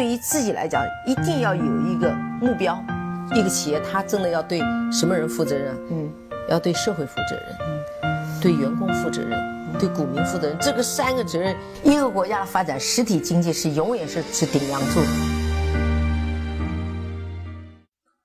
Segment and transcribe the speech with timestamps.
[0.00, 2.10] 对于自己来讲，一定要有一个
[2.40, 2.82] 目标。
[3.34, 4.58] 一个企业，它真的要对
[4.90, 5.76] 什么人负责任？
[5.90, 6.10] 嗯，
[6.48, 7.44] 要对社会负责任，
[8.04, 9.38] 嗯，对员工负责任，
[9.78, 10.56] 对股民负责任。
[10.58, 15.00] 这个三个责任，一个国家的发展，实体经济是永远是是顶梁柱。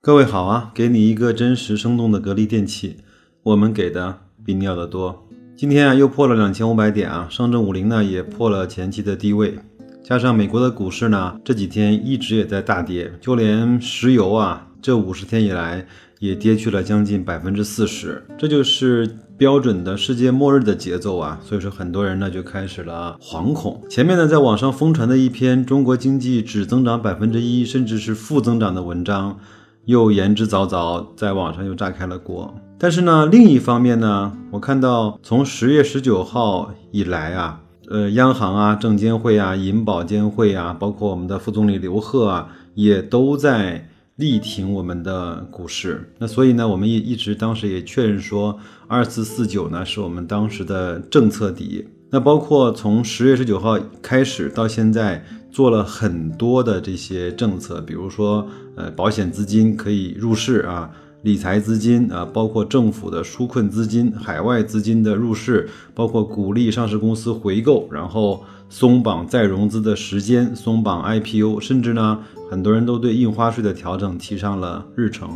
[0.00, 2.98] 各位好啊，给你一个真实生动的格力电器，
[3.42, 5.26] 我们给的比你要的多。
[5.56, 9.58] 今天啊，又破了两千五百点啊，上证五零呢也破了前期的低位。
[10.04, 15.86] 加上美国的股市呢，这几天一直也在大跌，就连石油啊，这五十天以来
[16.18, 21.40] 也跌去了将近百分之四十，这就是标准的世界末日的节奏啊！
[21.42, 23.82] 所以说很多人呢就开始了惶恐。
[23.88, 29.38] 前面呢在网上疯传的一篇中国经济只增长百分之一，甚至是负增长的文章，
[29.86, 32.54] 又言之凿凿，在网上又炸开了锅。
[32.78, 37.62] 但是呢，另一方面呢，我看到从十月十九号以来啊。
[37.90, 46.12] 呃，央行啊，证监会啊，银保监会啊，包括我们的副总理刘鹤啊，也都在力挺我们的股市。
[46.18, 51.86] 那所以呢，我们也一直当时也确认说，二四四九呢是我们当时的政策底。
[52.10, 60.90] 那包括从十月十九号开始到现在，做了很多的这些政策，比如说，呃，保险资金可以入市啊。
[61.24, 75.30] 理财资金啊，包括政府的纾困资金、海外资金的入市，包括鼓励上市公司回购，然后松绑再融资的时间，松绑 IPO，甚至呢，很多人都对印花税的调整提上了日程。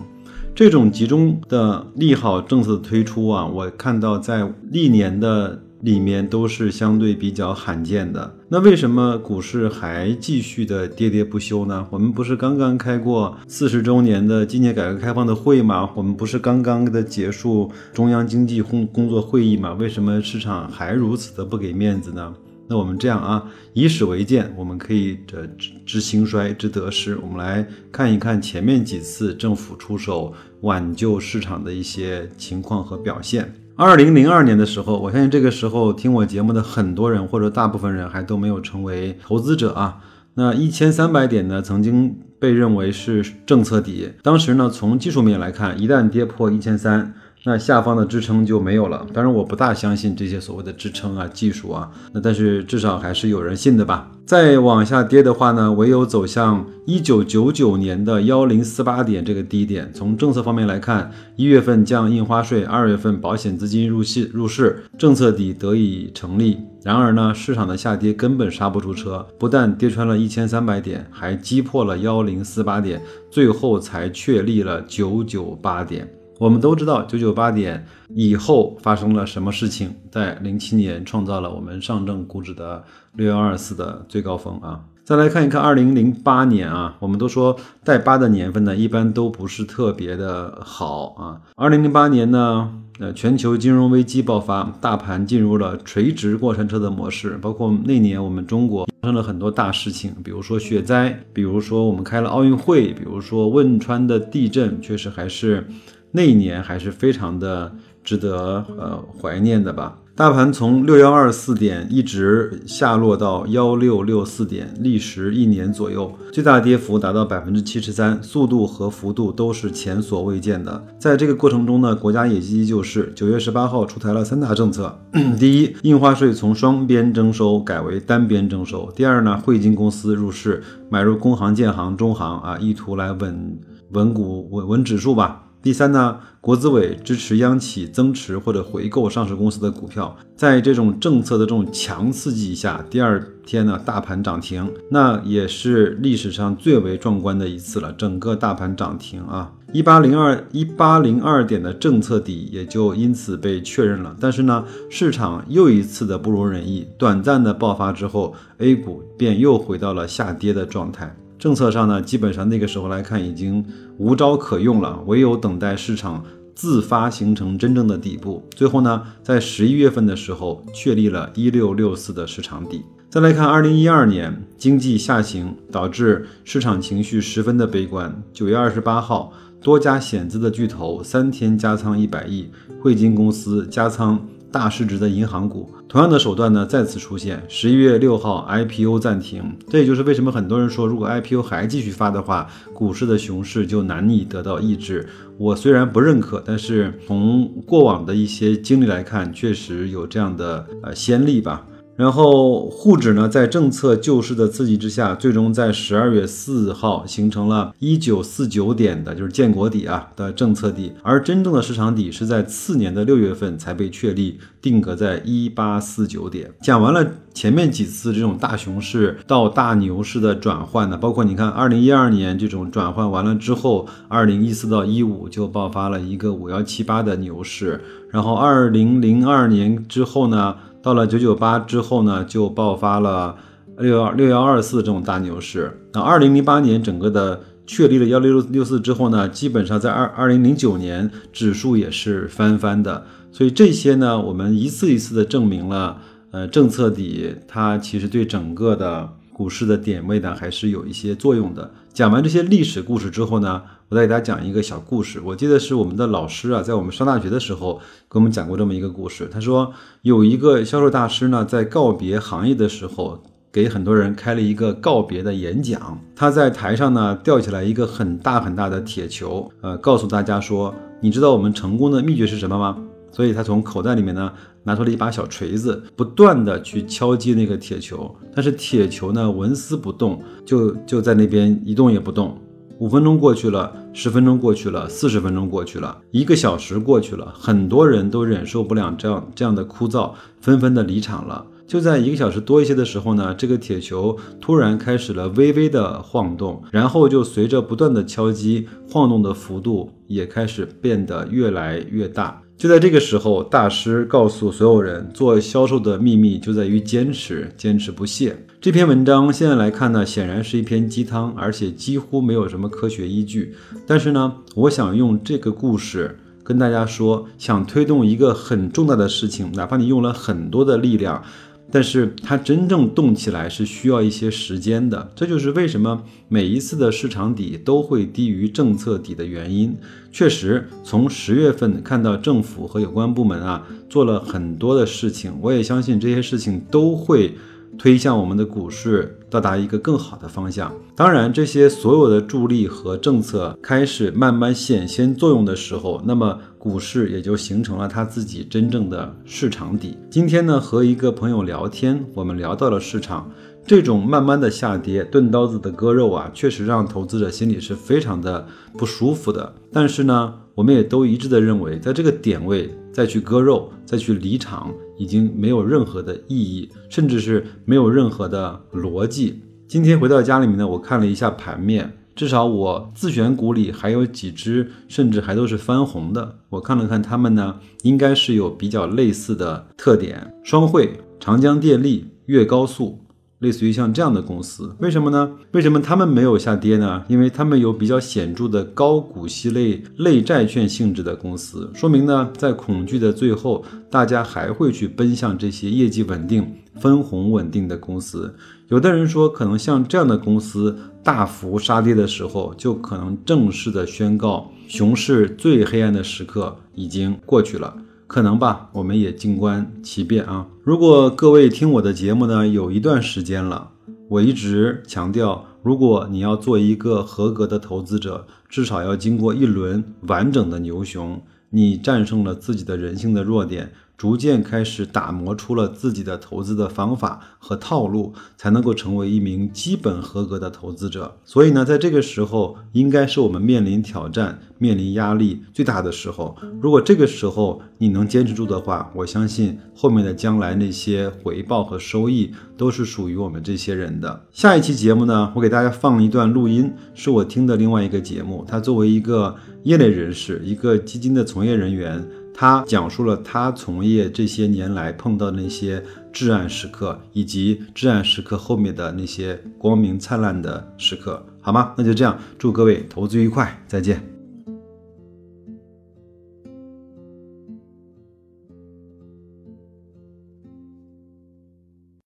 [0.55, 5.63] 这种集中的利好政策推出啊，我看到在历年的。
[5.83, 11.87] 里面都是相对比较罕见的，那为什么股市还继续的跌跌不休呢？
[11.91, 15.89] 我们不是刚刚开过四十周年的纪念改革开放的会吗？
[15.95, 19.73] 我们不是刚刚的结束中央经济工工作会议吗？
[19.75, 22.35] 为什么市场还如此的不给面子呢？
[22.71, 27.17] 那我们这样啊，以史为鉴，我们可以这知知兴衰，知得失。
[27.17, 33.55] 我们来看一看前面几次政府出手挽救市场的一些情况和表现。
[33.81, 39.99] 二零零二年的时候，我相信这个时候听我节目的很多人或者大部分人还都没有成为投资者啊。
[40.35, 44.15] 那一千三百点呢，曾经被认为是政策底。
[44.21, 47.15] 当时呢，从技术面来看，一旦跌破一千三。
[47.45, 49.07] 那下方的支撑就没有了。
[49.15, 51.91] 当然，我不大相信这些所谓的支撑啊、技术啊。
[52.13, 54.11] 那但是至少还是有人信的吧。
[54.27, 59.91] 再往下跌的话呢，唯有走向一九九九年的幺零四八点这个低点。
[59.95, 66.59] 从政策方面来看，一月份降印花税，二月份保险资金入市入市，政策底得以成立。
[66.83, 73.01] 然而呢，市场的下跌根本刹不住车，不但跌穿了一千三百点，还击破了幺零四八点，
[73.31, 76.07] 最后才确立了九九八点。
[76.39, 77.85] 我们都知道九九八点
[78.15, 82.85] 以后发生了什么事情，在零七年创造了我们上证股指的
[83.15, 84.81] 六幺二四的最高峰啊。
[85.05, 91.41] 再来看一看二零零八年啊，我们都说带八的年份呢，一般都不是特别的好啊。
[91.57, 105.67] 二零零八年呢，呃，全球金融危机爆发，大盘进入了垂直过山车的模式，包括那年我们中国发生了很多大事情，比如说雪灾，比如说我们开了奥运会，比如说汶川的地震，确实还是。
[106.13, 109.99] 那一年还是非常的值得呃怀念的吧。
[110.17, 120.85] 大盘从六幺二四点一直下落到幺六六四点，历时一年左右，最大跌幅达到百分之七十三，速度和幅度都是前所未见的。
[120.99, 123.13] 在这个过程中呢，国家也积极救市。
[123.15, 124.99] 九月十八号出台了三大政策：
[125.39, 133.61] 第一，印花税从双边征收改为单边征收；第二呢，汇金公司入市买入工行、建行、中行啊，意图来稳
[133.93, 135.45] 稳股、稳稳指数吧。
[135.61, 147.93] 第三呢，国资委支持央企增持或者回购上市公司的股票，在这种政策的这种强刺激下，第二天呢，大盘涨停，那也是历史上最为壮观的一次了。
[147.93, 154.15] 整个大盘涨停啊，一八零二一八零二点的政策底也就因此被确认了。
[154.21, 161.17] 但是呢，市场又一次的不如人意，短暂的爆发之后，A 股便又回到了下跌的状态。
[161.39, 163.65] 政策上呢，基本上那个时候来看已经
[163.97, 166.25] 无招可用了，唯有等待市场
[166.55, 168.43] 自发形成真正的底部。
[168.57, 172.83] 最后呢，在十一月份的时候确立了一六六四的市场底。
[173.09, 178.21] 再来看二零一二年经济下行导致市场情绪十分的悲观。
[178.33, 179.33] 九月二十八号，
[179.63, 182.51] 多家险资的巨头三天加仓一百亿，
[182.83, 184.27] 汇金公司加仓。
[184.51, 187.43] 大市值的银行股，同样的手段呢再次出现。
[187.49, 195.07] 十一月六号，IPO 暂停，这也就是为什么很多人说，如果 IPO 还继续发的话，股市的熊市就难以得到抑制。
[195.37, 201.67] 我虽然不认可，但是从过往的一些经历来看，确实有这样的呃先例吧。
[201.99, 216.53] 然后沪指呢，在政策救市的刺激之下，最终在十二月四号形成了一九四九点的，就是建国底啊的政策底，而真正的市场底是在次年的六月份才被确立，定格在一八四九点。
[216.63, 217.05] 讲完了
[217.35, 230.55] 前面几次这种大熊市到大牛市的转换呢，包括你看二零一二年这种转换完了之后，二零一四到一五就爆发了一个五幺七八的牛市，然后二零零二年之后呢？
[230.83, 233.37] 到了九九八之后呢，就爆发了
[233.79, 235.81] 六幺六幺二四这种大牛市。
[235.93, 243.05] 那二零零八年整个的确立了幺六六六四之后呢，基本上在二二零零九年指数也是翻番的。
[243.33, 245.99] 所以这些呢，我们一次一次的证明了，
[246.31, 249.11] 呃，政策底它其实对整个的。
[249.39, 251.71] 股市的点位呢，还是有一些作用的。
[251.93, 255.19] 讲完这些历史故事之后呢，我再给大家讲一个小故事。
[255.25, 257.81] 我记得是我们的老师啊，在我们上大学的时候
[258.11, 259.27] 给我们讲过这么一个故事。
[259.33, 265.99] 他说有一个销售大师呢，在告别行业的时候，给很多人开了一个告别的演讲。
[266.15, 272.77] 他在台上呢，吊起来一个很大很大的铁球，呃，告诉大家说：“你知道我们成功的秘诀是什么吗？”
[273.11, 274.31] 所以他从口袋里面呢
[274.65, 282.39] 拿出了一把小锤子，不断的去敲击那个铁球，但是铁球呢纹丝不动，就就在那边一动也不动。
[282.81, 291.45] 五分钟过去了，十分钟过去了，四十分钟过去了，一个小时过去了，很多人都忍受不了这样这样的枯燥，纷纷的离场了。
[291.67, 302.41] 就在一个小时多一些的时候呢，这个铁球突然开始了微微的晃动，然后就随着不断的敲击，晃动的幅度也开始变得越来越大。
[302.59, 308.37] 就在这个时候，大师告诉所有人，做销售的秘密就在于坚持，坚持不懈。
[308.61, 313.55] 这篇文章现在来看呢，显然是一篇鸡汤，而且几乎没有什么科学依据。
[313.87, 321.23] 但是呢，我想用这个故事跟大家说，想推动一个很重大的事情，哪怕你用了很多的力量。
[321.71, 329.77] 但是它真正动起来是需要一些时间的，这就是为什么每一次的市场底都会低于政策底的原因。
[330.11, 337.35] 确实，从十月份看到政府和有关部门啊做了很多的事情，我也相信这些事情都会。
[337.77, 340.73] 推向我们的股市到达一个更好的方向。
[340.97, 349.97] 当然，这些所有的助力和政策开始慢慢显现作用的时候，那么股市也就形成了他自己真正的市场底。
[350.11, 353.31] 今天呢，和一个朋友聊天，我们聊到了市场
[353.65, 358.47] 这种慢慢的下跌，钝刀子的割肉啊，确实让投资者心里是非常的
[358.77, 359.55] 不舒服的。
[359.73, 364.75] 但是呢，我们也都一致的认为，在这个点位再去割肉，再去离场。
[365.01, 369.41] 已经没有任何的意义，甚至是没有任何的逻辑。
[369.69, 376.39] 今天回到家里面呢，我看了一下盘面，至少我自选股里还有几只，甚至还都是翻红的。
[376.49, 383.05] 我看了看它们呢，应该是有比较类似的特点：双汇、长江电力、粤高速。
[383.39, 385.31] 类似于像这样的公司，为什么呢？
[385.53, 387.05] 为什么他们没有下跌呢？
[387.07, 398.35] 因为他们有比较显著的高股息类类债券性质的公司，说明呢，在恐惧的最后，大家还会去奔向这些业绩稳定、分红稳定的公司。
[398.69, 407.75] 有的人说，可能像这样的公司大幅杀跌的时候，就可能正式的宣告熊市最黑暗的时刻已经过去了。
[408.07, 410.47] 可能吧，我们也静观其变啊。
[410.63, 413.71] 如果各位听我的节目呢，有一段时间了，
[414.11, 423.73] 我一直强调，如果你要做一个合格的投资者，至少要经过一轮完整的牛熊，你战胜了自己的人性的弱点。
[423.99, 431.17] 逐渐开始打磨出了自己的投资的方法和套路，才能够成为一名基本合格的投资者。
[431.25, 436.37] 所以呢，在这个时候，应该是我们面临挑战、面临压力最大的时候。
[436.61, 444.25] 如果这个时候你能坚持住的话，我相信后面的将来那些回报和收益都是属于我们这些人的。
[444.31, 448.45] 下一期节目呢，我给大家放一段录音，是我听的另外一个节目。
[448.47, 452.09] 他作为一个业内人士，一个基金的从业人员。
[452.41, 461.75] 他讲述了他从业这些年来碰到的那些至暗时刻，以及至暗时刻后面的那些光明灿烂的时刻，好吗？
[461.77, 464.18] 那就这样，祝各位投资愉快，再见。